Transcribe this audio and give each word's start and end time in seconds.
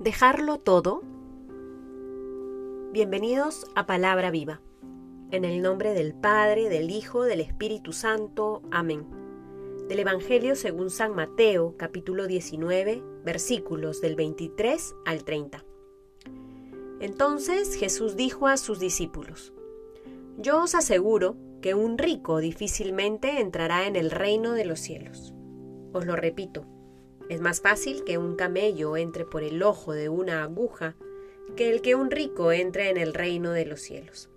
¿Dejarlo 0.00 0.56
todo? 0.56 1.02
Bienvenidos 2.90 3.66
a 3.74 3.84
Palabra 3.84 4.30
Viva. 4.30 4.62
En 5.30 5.44
el 5.44 5.60
nombre 5.60 5.92
del 5.92 6.14
Padre, 6.14 6.70
del 6.70 6.88
Hijo, 6.88 7.24
del 7.24 7.42
Espíritu 7.42 7.92
Santo. 7.92 8.62
Amén. 8.70 9.04
Del 9.90 9.98
Evangelio 9.98 10.56
según 10.56 10.88
San 10.88 11.14
Mateo, 11.14 11.74
capítulo 11.76 12.26
19, 12.28 13.02
versículos 13.26 14.00
del 14.00 14.16
23 14.16 14.94
al 15.04 15.22
30. 15.22 15.66
Entonces 17.00 17.74
Jesús 17.74 18.16
dijo 18.16 18.46
a 18.46 18.56
sus 18.56 18.78
discípulos, 18.78 19.52
Yo 20.38 20.62
os 20.62 20.74
aseguro 20.74 21.36
que 21.60 21.74
un 21.74 21.98
rico 21.98 22.38
difícilmente 22.38 23.38
entrará 23.38 23.86
en 23.86 23.96
el 23.96 24.10
reino 24.10 24.52
de 24.52 24.64
los 24.64 24.80
cielos. 24.80 25.34
Os 25.92 26.06
lo 26.06 26.16
repito 26.16 26.64
es 27.30 27.40
más 27.40 27.60
fácil 27.60 28.02
que 28.02 28.18
un 28.18 28.34
camello 28.34 28.96
entre 28.96 29.24
por 29.24 29.44
el 29.44 29.62
ojo 29.62 29.92
de 29.92 30.08
una 30.08 30.42
aguja 30.42 30.96
que 31.56 31.70
el 31.70 31.80
que 31.80 31.94
un 31.94 32.10
rico 32.10 32.50
entre 32.50 32.90
en 32.90 32.96
el 32.96 33.14
reino 33.14 33.52
de 33.52 33.66
los 33.66 33.80
cielos. 33.80 34.28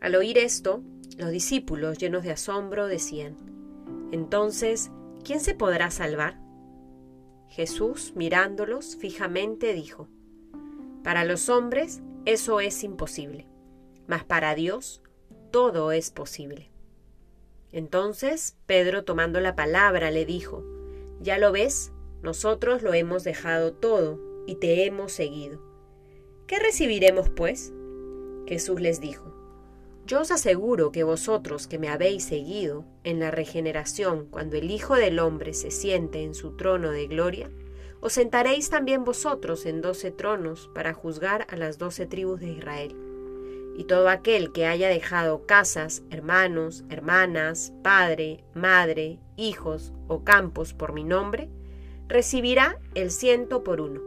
Al 0.00 0.14
oír 0.14 0.38
esto, 0.38 0.82
los 1.18 1.32
discípulos, 1.32 1.98
llenos 1.98 2.22
de 2.22 2.30
asombro, 2.30 2.86
decían, 2.86 3.36
Entonces, 4.12 4.92
¿quién 5.24 5.40
se 5.40 5.54
podrá 5.54 5.90
salvar? 5.90 6.38
Jesús, 7.48 8.12
mirándolos 8.14 8.94
fijamente, 8.94 9.72
dijo, 9.72 10.06
Para 11.02 11.24
los 11.24 11.48
hombres 11.48 12.02
eso 12.24 12.60
es 12.60 12.84
imposible, 12.84 13.48
mas 14.06 14.22
para 14.22 14.54
Dios 14.54 15.02
todo 15.50 15.90
es 15.90 16.12
posible. 16.12 16.70
Entonces 17.72 18.56
Pedro, 18.66 19.02
tomando 19.02 19.40
la 19.40 19.56
palabra, 19.56 20.12
le 20.12 20.24
dijo, 20.24 20.62
¿Ya 21.20 21.38
lo 21.38 21.50
ves? 21.50 21.92
Nosotros 22.22 22.82
lo 22.82 22.94
hemos 22.94 23.24
dejado 23.24 23.72
todo 23.72 24.20
y 24.46 24.56
te 24.56 24.84
hemos 24.84 25.12
seguido. 25.12 25.60
¿Qué 26.46 26.58
recibiremos, 26.58 27.28
pues? 27.30 27.72
Jesús 28.46 28.80
les 28.80 29.00
dijo, 29.00 29.34
Yo 30.06 30.20
os 30.20 30.30
aseguro 30.30 30.92
que 30.92 31.02
vosotros 31.02 31.66
que 31.66 31.78
me 31.78 31.88
habéis 31.88 32.24
seguido 32.24 32.84
en 33.02 33.18
la 33.18 33.30
regeneración, 33.30 34.26
cuando 34.26 34.56
el 34.56 34.70
Hijo 34.70 34.94
del 34.94 35.18
Hombre 35.18 35.52
se 35.54 35.70
siente 35.70 36.22
en 36.22 36.34
su 36.34 36.56
trono 36.56 36.90
de 36.90 37.08
gloria, 37.08 37.50
os 38.00 38.12
sentaréis 38.12 38.70
también 38.70 39.04
vosotros 39.04 39.66
en 39.66 39.80
doce 39.80 40.12
tronos 40.12 40.70
para 40.74 40.92
juzgar 40.92 41.46
a 41.50 41.56
las 41.56 41.78
doce 41.78 42.06
tribus 42.06 42.40
de 42.40 42.50
Israel. 42.52 42.94
Y 43.76 43.84
todo 43.84 44.08
aquel 44.08 44.52
que 44.52 44.66
haya 44.66 44.88
dejado 44.88 45.44
casas, 45.46 46.02
hermanos, 46.10 46.84
hermanas, 46.88 47.72
padre, 47.82 48.44
madre, 48.54 49.18
hijos 49.36 49.92
o 50.08 50.22
campos 50.24 50.72
por 50.72 50.92
mi 50.92 51.04
nombre, 51.04 51.50
recibirá 52.08 52.78
el 52.94 53.10
ciento 53.10 53.64
por 53.64 53.80
uno 53.80 54.00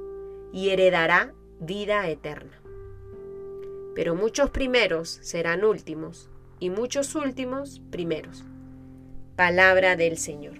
y 0.53 0.69
heredará 0.69 1.33
vida 1.59 2.08
eterna. 2.09 2.61
Pero 3.95 4.16
muchos 4.16 4.50
primeros 4.50 5.09
serán 5.22 5.64
últimos 5.64 6.30
y 6.59 6.70
muchos 6.70 7.16
últimos 7.16 7.81
primeros. 7.92 8.45
Palabra 9.36 9.95
del 9.95 10.17
Señor. 10.17 10.59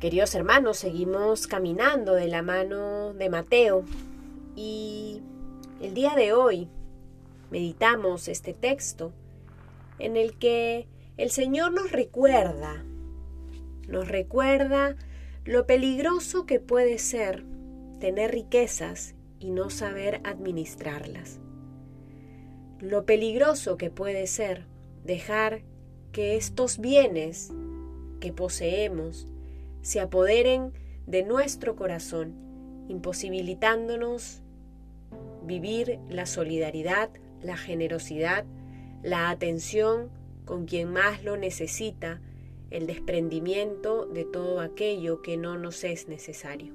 Queridos 0.00 0.34
hermanos, 0.34 0.76
seguimos 0.76 1.46
caminando 1.46 2.14
de 2.14 2.28
la 2.28 2.42
mano 2.42 3.14
de 3.14 3.30
Mateo 3.30 3.84
y 4.54 5.22
el 5.80 5.94
día 5.94 6.14
de 6.14 6.32
hoy 6.32 6.68
meditamos 7.50 8.28
este 8.28 8.52
texto 8.52 9.12
en 9.98 10.16
el 10.16 10.36
que 10.36 10.86
el 11.16 11.30
Señor 11.30 11.72
nos 11.72 11.92
recuerda 11.92 12.84
nos 13.86 14.08
recuerda 14.08 14.96
lo 15.44 15.66
peligroso 15.66 16.46
que 16.46 16.60
puede 16.60 16.98
ser 16.98 17.44
tener 18.00 18.32
riquezas 18.32 19.14
y 19.38 19.50
no 19.50 19.70
saber 19.70 20.20
administrarlas. 20.24 21.40
Lo 22.80 23.06
peligroso 23.06 23.76
que 23.76 23.90
puede 23.90 24.26
ser 24.26 24.66
dejar 25.04 25.62
que 26.12 26.36
estos 26.36 26.78
bienes 26.78 27.52
que 28.20 28.32
poseemos 28.32 29.26
se 29.82 30.00
apoderen 30.00 30.72
de 31.06 31.22
nuestro 31.22 31.76
corazón, 31.76 32.34
imposibilitándonos 32.88 34.42
vivir 35.44 36.00
la 36.08 36.26
solidaridad, 36.26 37.10
la 37.42 37.56
generosidad, 37.56 38.44
la 39.02 39.30
atención 39.30 40.10
con 40.44 40.66
quien 40.66 40.92
más 40.92 41.22
lo 41.22 41.36
necesita, 41.36 42.20
el 42.70 42.86
desprendimiento 42.86 44.06
de 44.06 44.24
todo 44.24 44.60
aquello 44.60 45.22
que 45.22 45.36
no 45.36 45.56
nos 45.58 45.84
es 45.84 46.08
necesario. 46.08 46.74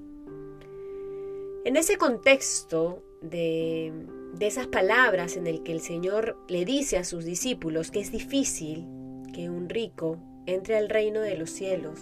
En 1.64 1.76
ese 1.76 1.98
contexto 1.98 3.04
de, 3.22 3.94
de 4.34 4.48
esas 4.48 4.68
palabras 4.68 5.38
en 5.38 5.48
el 5.48 5.64
que 5.64 5.72
el 5.72 5.82
Señor 5.82 6.38
le 6.48 6.66
dice 6.66 6.98
a 6.98 7.04
sus 7.04 7.26
discípulos 7.26 7.92
que 7.92 8.00
es 8.00 8.12
difícil 8.12 8.86
que 9.34 9.50
un 9.50 9.70
rico 9.70 10.18
entre 10.46 10.78
al 10.78 10.90
reino 10.90 11.20
de 11.22 11.38
los 11.38 11.50
cielos, 11.52 12.00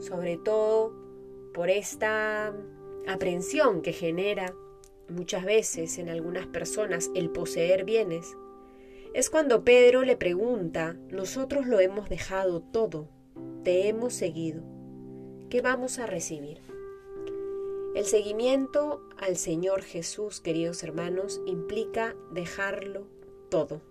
sobre 0.00 0.36
todo 0.36 0.92
por 1.54 1.70
esta 1.70 2.54
aprensión 3.06 3.82
que 3.82 3.92
genera 3.92 4.54
muchas 5.08 5.44
veces 5.44 5.98
en 5.98 6.08
algunas 6.08 6.46
personas 6.46 7.10
el 7.14 7.30
poseer 7.30 7.84
bienes, 7.84 8.36
es 9.12 9.30
cuando 9.30 9.64
Pedro 9.64 10.02
le 10.02 10.16
pregunta, 10.16 10.96
nosotros 11.10 11.66
lo 11.66 11.80
hemos 11.80 12.08
dejado 12.08 12.60
todo, 12.60 13.08
te 13.64 13.88
hemos 13.88 14.14
seguido, 14.14 14.62
¿qué 15.48 15.60
vamos 15.60 15.98
a 15.98 16.06
recibir? 16.06 16.60
El 17.94 18.04
seguimiento 18.04 19.02
al 19.18 19.36
Señor 19.36 19.82
Jesús, 19.82 20.40
queridos 20.40 20.84
hermanos, 20.84 21.40
implica 21.44 22.14
dejarlo 22.32 23.08
todo. 23.50 23.82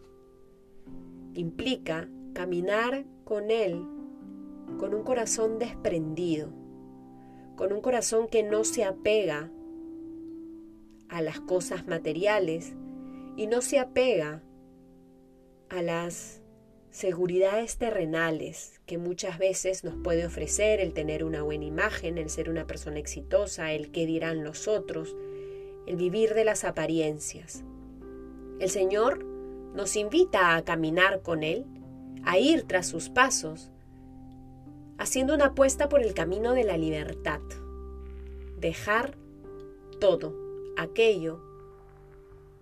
Implica 1.33 2.09
caminar 2.33 3.05
con 3.25 3.51
Él 3.51 3.85
con 4.77 4.93
un 4.93 5.03
corazón 5.03 5.59
desprendido, 5.59 6.49
con 7.57 7.73
un 7.73 7.81
corazón 7.81 8.27
que 8.27 8.43
no 8.43 8.63
se 8.63 8.85
apega 8.85 9.51
a 11.09 11.21
las 11.21 11.41
cosas 11.41 11.87
materiales 11.87 12.73
y 13.35 13.47
no 13.47 13.61
se 13.61 13.79
apega 13.79 14.43
a 15.69 15.81
las 15.81 16.41
seguridades 16.91 17.77
terrenales 17.77 18.81
que 18.85 18.97
muchas 18.97 19.37
veces 19.37 19.83
nos 19.83 19.95
puede 19.95 20.25
ofrecer 20.25 20.79
el 20.79 20.93
tener 20.93 21.23
una 21.23 21.43
buena 21.43 21.65
imagen, 21.65 22.17
el 22.17 22.29
ser 22.29 22.49
una 22.49 22.65
persona 22.65 22.99
exitosa, 22.99 23.71
el 23.73 23.91
qué 23.91 24.05
dirán 24.05 24.43
los 24.43 24.67
otros, 24.67 25.15
el 25.85 25.95
vivir 25.95 26.33
de 26.33 26.43
las 26.43 26.63
apariencias. 26.63 27.63
El 28.59 28.69
Señor 28.69 29.23
nos 29.75 29.95
invita 29.95 30.55
a 30.55 30.63
caminar 30.63 31.21
con 31.21 31.43
Él, 31.43 31.65
a 32.23 32.37
ir 32.37 32.63
tras 32.63 32.87
sus 32.87 33.09
pasos, 33.09 33.71
haciendo 34.97 35.35
una 35.35 35.45
apuesta 35.47 35.87
por 35.87 36.01
el 36.01 36.13
camino 36.13 36.53
de 36.53 36.63
la 36.63 36.77
libertad, 36.77 37.39
dejar 38.59 39.15
todo 39.99 40.35
aquello 40.75 41.39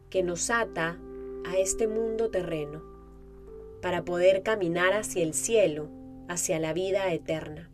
que 0.09 0.21
nos 0.21 0.49
ata 0.49 0.99
a 1.45 1.57
este 1.57 1.87
mundo 1.87 2.29
terreno 2.29 2.96
para 3.81 4.03
poder 4.03 4.43
caminar 4.43 4.93
hacia 4.93 5.23
el 5.23 5.33
cielo, 5.33 5.89
hacia 6.27 6.59
la 6.59 6.73
vida 6.73 7.11
eterna. 7.13 7.69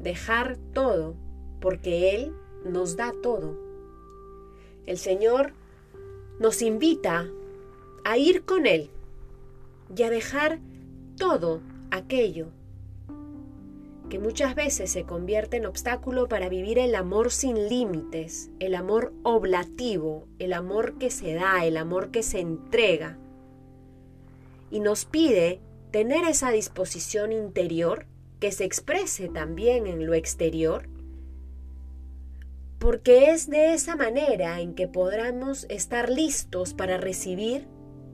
Dejar 0.00 0.56
todo, 0.72 1.14
porque 1.60 2.14
Él 2.14 2.32
nos 2.64 2.96
da 2.96 3.12
todo. 3.22 3.58
El 4.86 4.98
Señor 4.98 5.52
nos 6.38 6.62
invita 6.62 7.28
a 8.04 8.18
ir 8.18 8.44
con 8.44 8.66
Él 8.66 8.90
y 9.94 10.02
a 10.02 10.10
dejar 10.10 10.58
todo 11.16 11.60
aquello 11.90 12.48
que 14.08 14.18
muchas 14.18 14.56
veces 14.56 14.90
se 14.90 15.04
convierte 15.04 15.56
en 15.56 15.66
obstáculo 15.66 16.28
para 16.28 16.48
vivir 16.48 16.80
el 16.80 16.96
amor 16.96 17.30
sin 17.30 17.68
límites, 17.68 18.50
el 18.58 18.74
amor 18.74 19.12
oblativo, 19.22 20.26
el 20.40 20.52
amor 20.52 20.98
que 20.98 21.10
se 21.10 21.34
da, 21.34 21.64
el 21.64 21.76
amor 21.76 22.10
que 22.10 22.24
se 22.24 22.40
entrega 22.40 23.18
y 24.70 24.80
nos 24.80 25.04
pide 25.04 25.60
tener 25.90 26.24
esa 26.24 26.50
disposición 26.50 27.32
interior 27.32 28.06
que 28.38 28.52
se 28.52 28.64
exprese 28.64 29.28
también 29.28 29.86
en 29.86 30.06
lo 30.06 30.14
exterior, 30.14 30.88
porque 32.78 33.30
es 33.30 33.50
de 33.50 33.74
esa 33.74 33.96
manera 33.96 34.60
en 34.60 34.74
que 34.74 34.88
podremos 34.88 35.66
estar 35.68 36.08
listos 36.08 36.72
para 36.72 36.96
recibir 36.96 37.68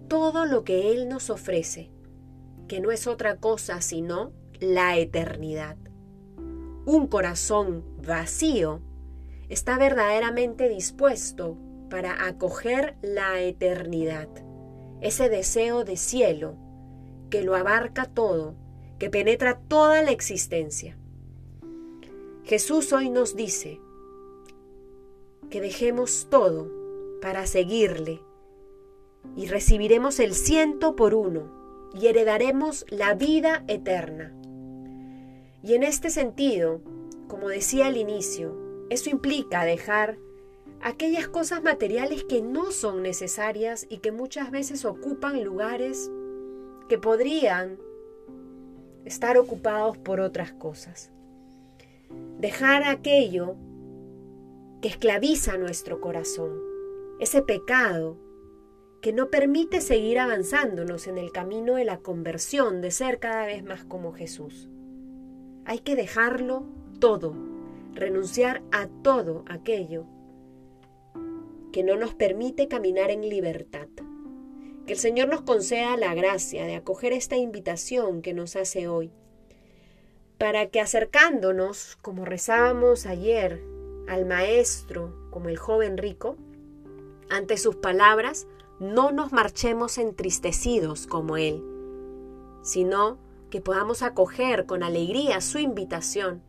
todo 0.08 0.44
lo 0.46 0.64
que 0.64 0.92
Él 0.92 1.08
nos 1.08 1.30
ofrece, 1.30 1.90
que 2.66 2.80
no 2.80 2.90
es 2.90 3.06
otra 3.06 3.36
cosa 3.36 3.80
sino 3.80 4.32
la 4.58 4.96
eternidad. 4.96 5.76
Un 6.86 7.06
corazón 7.06 7.84
vacío 8.04 8.80
está 9.48 9.78
verdaderamente 9.78 10.68
dispuesto 10.68 11.56
para 11.88 12.26
acoger 12.26 12.96
la 13.02 13.40
eternidad 13.40 14.28
ese 15.00 15.28
deseo 15.28 15.84
de 15.84 15.96
cielo 15.96 16.56
que 17.30 17.42
lo 17.42 17.54
abarca 17.54 18.06
todo, 18.06 18.54
que 18.98 19.10
penetra 19.10 19.58
toda 19.58 20.02
la 20.02 20.10
existencia. 20.10 20.96
Jesús 22.44 22.92
hoy 22.92 23.10
nos 23.10 23.36
dice 23.36 23.80
que 25.50 25.60
dejemos 25.60 26.28
todo 26.30 26.70
para 27.20 27.46
seguirle 27.46 28.20
y 29.36 29.46
recibiremos 29.46 30.20
el 30.20 30.34
ciento 30.34 30.94
por 30.96 31.14
uno 31.14 31.90
y 31.94 32.06
heredaremos 32.06 32.84
la 32.88 33.14
vida 33.14 33.64
eterna. 33.68 34.32
Y 35.62 35.74
en 35.74 35.82
este 35.82 36.10
sentido, 36.10 36.80
como 37.26 37.48
decía 37.48 37.86
al 37.86 37.96
inicio, 37.96 38.56
eso 38.90 39.10
implica 39.10 39.64
dejar 39.64 40.18
aquellas 40.80 41.28
cosas 41.28 41.62
materiales 41.62 42.24
que 42.24 42.42
no 42.42 42.70
son 42.70 43.02
necesarias 43.02 43.86
y 43.88 43.98
que 43.98 44.12
muchas 44.12 44.50
veces 44.50 44.84
ocupan 44.84 45.42
lugares 45.42 46.10
que 46.88 46.98
podrían 46.98 47.78
estar 49.04 49.38
ocupados 49.38 49.96
por 49.98 50.20
otras 50.20 50.52
cosas. 50.52 51.10
Dejar 52.38 52.84
aquello 52.84 53.56
que 54.82 54.88
esclaviza 54.88 55.56
nuestro 55.56 56.00
corazón, 56.00 56.60
ese 57.18 57.42
pecado 57.42 58.18
que 59.00 59.12
no 59.12 59.30
permite 59.30 59.80
seguir 59.80 60.18
avanzándonos 60.18 61.06
en 61.06 61.18
el 61.18 61.30
camino 61.30 61.76
de 61.76 61.84
la 61.84 61.98
conversión, 61.98 62.80
de 62.80 62.90
ser 62.90 63.18
cada 63.18 63.46
vez 63.46 63.64
más 63.64 63.84
como 63.84 64.12
Jesús. 64.12 64.68
Hay 65.64 65.78
que 65.78 65.96
dejarlo 65.96 66.64
todo, 66.98 67.34
renunciar 67.94 68.62
a 68.72 68.88
todo 69.02 69.44
aquello 69.48 70.06
que 71.76 71.84
no 71.84 71.94
nos 71.94 72.14
permite 72.14 72.68
caminar 72.68 73.10
en 73.10 73.28
libertad. 73.28 73.88
Que 74.86 74.94
el 74.94 74.98
Señor 74.98 75.28
nos 75.28 75.42
conceda 75.42 75.98
la 75.98 76.14
gracia 76.14 76.64
de 76.64 76.74
acoger 76.74 77.12
esta 77.12 77.36
invitación 77.36 78.22
que 78.22 78.32
nos 78.32 78.56
hace 78.56 78.88
hoy, 78.88 79.12
para 80.38 80.70
que 80.70 80.80
acercándonos, 80.80 81.98
como 82.00 82.24
rezábamos 82.24 83.04
ayer, 83.04 83.62
al 84.08 84.24
Maestro, 84.24 85.28
como 85.30 85.50
el 85.50 85.58
joven 85.58 85.98
rico, 85.98 86.38
ante 87.28 87.58
sus 87.58 87.76
palabras, 87.76 88.46
no 88.80 89.12
nos 89.12 89.32
marchemos 89.32 89.98
entristecidos 89.98 91.06
como 91.06 91.36
Él, 91.36 91.62
sino 92.62 93.18
que 93.50 93.60
podamos 93.60 94.00
acoger 94.00 94.64
con 94.64 94.82
alegría 94.82 95.42
su 95.42 95.58
invitación 95.58 96.42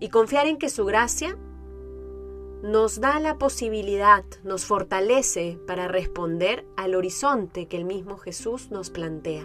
y 0.00 0.08
confiar 0.08 0.46
en 0.46 0.56
que 0.56 0.70
su 0.70 0.86
gracia 0.86 1.36
nos 2.62 3.00
da 3.00 3.18
la 3.18 3.38
posibilidad, 3.38 4.24
nos 4.44 4.64
fortalece 4.64 5.58
para 5.66 5.88
responder 5.88 6.64
al 6.76 6.94
horizonte 6.94 7.66
que 7.66 7.76
el 7.76 7.84
mismo 7.84 8.18
Jesús 8.18 8.70
nos 8.70 8.90
plantea. 8.90 9.42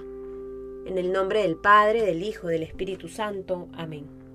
En 0.86 0.98
el 0.98 1.12
nombre 1.12 1.42
del 1.42 1.58
Padre, 1.58 2.04
del 2.04 2.22
Hijo, 2.22 2.48
del 2.48 2.62
Espíritu 2.62 3.10
Santo. 3.10 3.68
Amén. 3.74 4.27